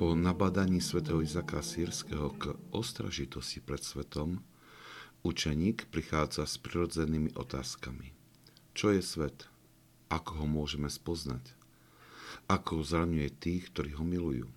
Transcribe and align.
Po 0.00 0.16
nabadaní 0.16 0.80
svätého 0.80 1.20
Izaka 1.20 1.60
Sírskeho 1.60 2.32
k 2.40 2.56
ostražitosti 2.72 3.60
pred 3.60 3.84
svetom, 3.84 4.40
učeník 5.20 5.92
prichádza 5.92 6.48
s 6.48 6.56
prirodzenými 6.56 7.36
otázkami. 7.36 8.08
Čo 8.72 8.96
je 8.96 9.04
svet? 9.04 9.44
Ako 10.08 10.40
ho 10.40 10.46
môžeme 10.48 10.88
spoznať? 10.88 11.52
Ako 12.48 12.80
zraňuje 12.80 13.28
tých, 13.28 13.68
ktorí 13.68 13.92
ho 14.00 14.00
milujú? 14.00 14.48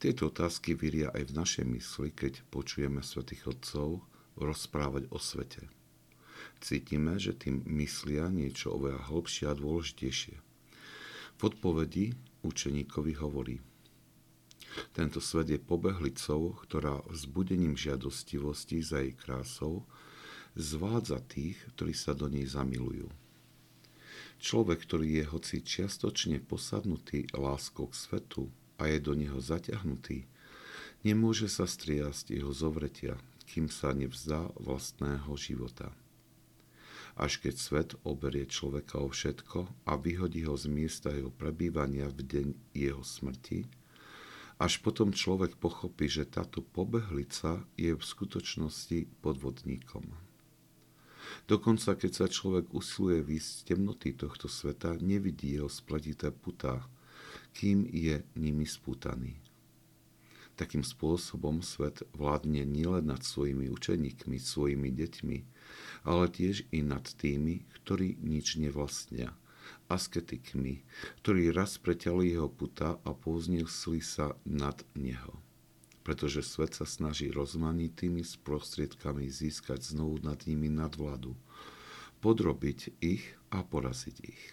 Tieto 0.00 0.32
otázky 0.32 0.72
vyria 0.72 1.12
aj 1.12 1.28
v 1.28 1.36
našej 1.36 1.66
mysli, 1.68 2.08
keď 2.08 2.48
počujeme 2.48 3.04
svätých 3.04 3.44
Otcov 3.44 4.08
rozprávať 4.40 5.04
o 5.12 5.20
svete. 5.20 5.68
Cítime, 6.64 7.20
že 7.20 7.36
tým 7.36 7.60
myslia 7.76 8.32
niečo 8.32 8.72
oveľa 8.72 9.04
hlbšie 9.12 9.52
a 9.52 9.52
dôležitejšie. 9.52 10.36
V 11.36 11.40
odpovedi 11.44 12.16
učeníkovi 12.40 13.12
hovorí 13.20 13.60
Tento 14.98 15.22
svet 15.22 15.54
je 15.54 15.62
pobehlicou, 15.62 16.58
ktorá 16.58 17.06
vzbudením 17.06 17.78
žiadostivosti 17.78 18.82
za 18.82 18.98
jej 18.98 19.14
krásou 19.14 19.86
zvádza 20.58 21.22
tých, 21.22 21.54
ktorí 21.70 21.94
sa 21.94 22.18
do 22.18 22.26
nej 22.26 22.42
zamilujú. 22.42 23.06
Človek, 24.42 24.82
ktorý 24.82 25.22
je 25.22 25.24
hoci 25.30 25.62
čiastočne 25.62 26.42
posadnutý 26.42 27.30
láskou 27.30 27.86
k 27.86 27.94
svetu 27.94 28.50
a 28.74 28.90
je 28.90 28.98
do 28.98 29.14
neho 29.14 29.38
zaťahnutý, 29.38 30.26
nemôže 31.06 31.46
sa 31.46 31.70
striasť 31.70 32.34
jeho 32.34 32.50
zovretia, 32.50 33.22
kým 33.46 33.70
sa 33.70 33.94
nevzdá 33.94 34.50
vlastného 34.58 35.30
života. 35.38 35.94
Až 37.14 37.38
keď 37.38 37.54
svet 37.54 37.90
oberie 38.02 38.50
človeka 38.50 38.98
o 38.98 39.14
všetko 39.14 39.86
a 39.86 39.94
vyhodí 39.94 40.42
ho 40.42 40.58
z 40.58 40.66
miesta 40.66 41.14
jeho 41.14 41.30
prebývania 41.30 42.10
v 42.10 42.18
deň 42.26 42.48
jeho 42.74 43.06
smrti, 43.06 43.77
až 44.58 44.82
potom 44.82 45.14
človek 45.14 45.54
pochopí, 45.54 46.10
že 46.10 46.26
táto 46.26 46.60
pobehlica 46.62 47.62
je 47.78 47.94
v 47.94 48.02
skutočnosti 48.02 49.06
podvodníkom. 49.22 50.28
Dokonca 51.46 51.94
keď 51.94 52.12
sa 52.12 52.26
človek 52.26 52.74
usiluje 52.74 53.22
výsť 53.22 53.50
z 53.50 53.60
temnoty 53.72 54.10
tohto 54.18 54.50
sveta, 54.50 54.98
nevidí 54.98 55.54
jeho 55.54 55.70
spletité 55.70 56.34
putá, 56.34 56.82
kým 57.54 57.86
je 57.86 58.20
nimi 58.34 58.66
spútaný. 58.66 59.38
Takým 60.58 60.82
spôsobom 60.82 61.62
svet 61.62 62.02
vládne 62.18 62.66
nielen 62.66 63.06
nad 63.06 63.22
svojimi 63.22 63.70
učeníkmi, 63.70 64.42
svojimi 64.42 64.90
deťmi, 64.90 65.38
ale 66.02 66.26
tiež 66.26 66.66
i 66.74 66.82
nad 66.82 67.06
tými, 67.06 67.62
ktorí 67.78 68.18
nič 68.18 68.58
nevlastnia, 68.58 69.30
asketikmi, 69.88 70.84
ktorí 71.24 71.52
raz 71.52 71.80
jeho 71.80 72.48
puta 72.48 73.00
a 73.02 73.10
povznesli 73.12 74.00
sa 74.04 74.36
nad 74.44 74.78
neho 74.94 75.48
pretože 76.08 76.40
svet 76.40 76.72
sa 76.72 76.88
snaží 76.88 77.28
rozmanitými 77.28 78.24
prostriedkami 78.40 79.28
získať 79.28 79.92
znovu 79.92 80.16
nad 80.24 80.40
nimi 80.48 80.72
nadvládu, 80.72 81.36
podrobiť 82.24 82.96
ich 83.04 83.36
a 83.52 83.60
poraziť 83.60 84.16
ich. 84.24 84.44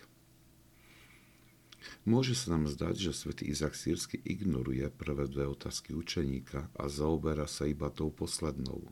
Môže 2.03 2.35
sa 2.35 2.59
nám 2.59 2.67
zdať, 2.67 3.07
že 3.07 3.15
svätý 3.15 3.47
Izak 3.47 3.71
Sírsky 3.71 4.19
ignoruje 4.19 4.83
prvé 4.91 5.31
dve 5.31 5.47
otázky 5.47 5.95
učeníka 5.95 6.67
a 6.75 6.91
zaoberá 6.91 7.47
sa 7.47 7.63
iba 7.63 7.87
tou 7.87 8.11
poslednou. 8.11 8.83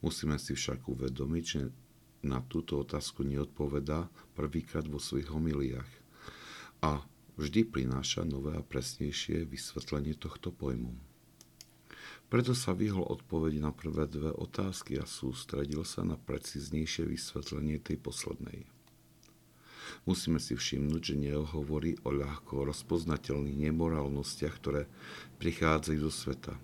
Musíme 0.00 0.40
si 0.40 0.56
však 0.56 0.88
uvedomiť, 0.88 1.44
že 1.44 1.68
na 2.22 2.42
túto 2.42 2.82
otázku 2.82 3.22
neodpovedá 3.22 4.10
prvýkrát 4.34 4.86
vo 4.86 4.98
svojich 4.98 5.30
homiliách 5.30 5.90
a 6.82 7.02
vždy 7.38 7.66
prináša 7.66 8.26
nové 8.26 8.54
a 8.58 8.62
presnejšie 8.62 9.46
vysvetlenie 9.46 10.18
tohto 10.18 10.50
pojmu. 10.50 10.94
Preto 12.28 12.52
sa 12.52 12.76
vyhol 12.76 13.08
odpovedi 13.08 13.56
na 13.56 13.72
prvé 13.72 14.04
dve 14.04 14.28
otázky 14.28 15.00
a 15.00 15.08
sústredil 15.08 15.80
sa 15.88 16.04
na 16.04 16.20
precíznejšie 16.20 17.08
vysvetlenie 17.08 17.80
tej 17.80 17.96
poslednej. 17.96 18.68
Musíme 20.04 20.36
si 20.36 20.52
všimnúť, 20.52 21.00
že 21.00 21.16
nehovorí 21.16 21.96
o 22.04 22.12
ľahko 22.12 22.68
rozpoznateľných 22.68 23.72
nemorálnostiach, 23.72 24.54
ktoré 24.60 24.84
prichádzajú 25.40 25.98
zo 26.04 26.12
sveta. 26.12 26.54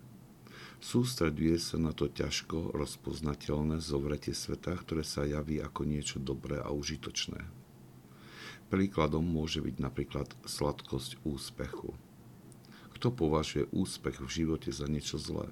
Sústreduje 0.84 1.56
sa 1.56 1.80
na 1.80 1.96
to 1.96 2.12
ťažko 2.12 2.76
rozpoznateľné 2.76 3.80
zovretie 3.80 4.36
sveta, 4.36 4.76
ktoré 4.76 5.00
sa 5.00 5.24
javí 5.24 5.56
ako 5.56 5.88
niečo 5.88 6.20
dobré 6.20 6.60
a 6.60 6.76
užitočné. 6.76 7.40
Príkladom 8.68 9.24
môže 9.24 9.64
byť 9.64 9.80
napríklad 9.80 10.28
sladkosť 10.44 11.24
úspechu. 11.24 11.96
Kto 13.00 13.16
považuje 13.16 13.64
úspech 13.72 14.20
v 14.20 14.28
živote 14.28 14.68
za 14.68 14.84
niečo 14.84 15.16
zlé? 15.16 15.48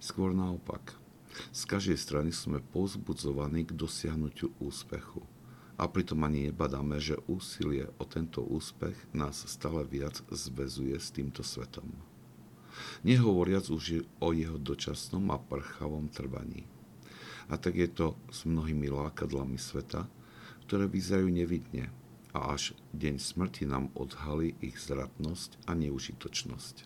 Skôr 0.00 0.32
naopak. 0.32 0.96
Z 1.52 1.68
každej 1.68 2.00
strany 2.00 2.32
sme 2.32 2.64
pozbudzovaní 2.72 3.68
k 3.68 3.76
dosiahnutiu 3.76 4.56
úspechu. 4.56 5.20
A 5.76 5.84
pritom 5.84 6.24
ani 6.24 6.48
nebadáme, 6.48 6.96
že 6.96 7.20
úsilie 7.28 7.92
o 8.00 8.08
tento 8.08 8.40
úspech 8.40 8.96
nás 9.12 9.36
stále 9.52 9.84
viac 9.84 10.16
zväzuje 10.32 10.96
s 10.96 11.12
týmto 11.12 11.44
svetom. 11.44 12.15
Nehovoriac 13.04 13.70
už 13.70 14.06
o 14.20 14.32
jeho 14.32 14.58
dočasnom 14.58 15.30
a 15.30 15.38
prchavom 15.38 16.08
trvaní. 16.10 16.66
A 17.46 17.56
tak 17.56 17.78
je 17.78 17.86
to 17.86 18.18
s 18.28 18.42
mnohými 18.44 18.90
lákadlami 18.90 19.54
sveta, 19.54 20.10
ktoré 20.66 20.90
vyzerajú 20.90 21.30
nevidne, 21.30 21.94
a 22.36 22.52
až 22.52 22.76
deň 22.92 23.16
smrti 23.16 23.64
nám 23.64 23.88
odhalí 23.96 24.60
ich 24.60 24.76
zratnosť 24.76 25.56
a 25.64 25.72
neužitočnosť. 25.72 26.84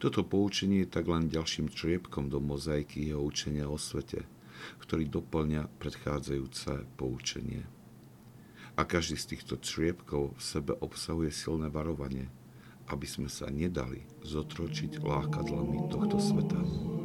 Toto 0.00 0.24
poučenie 0.24 0.84
je 0.84 0.92
tak 0.92 1.04
len 1.08 1.28
ďalším 1.28 1.68
čriepkom 1.68 2.32
do 2.32 2.40
mozaiky 2.40 3.12
jeho 3.12 3.20
učenia 3.20 3.68
o 3.68 3.76
svete, 3.76 4.24
ktorý 4.80 5.08
doplňa 5.08 5.68
predchádzajúce 5.76 6.96
poučenie. 6.96 7.68
A 8.76 8.84
každý 8.84 9.16
z 9.20 9.36
týchto 9.36 9.56
čriepkov 9.60 10.36
v 10.36 10.40
sebe 10.40 10.72
obsahuje 10.80 11.32
silné 11.32 11.72
varovanie, 11.72 12.28
aby 12.90 13.06
sme 13.06 13.26
sa 13.26 13.50
nedali 13.50 14.06
zotročiť 14.22 15.02
lákadlami 15.02 15.90
tohto 15.90 16.18
sveta. 16.22 16.95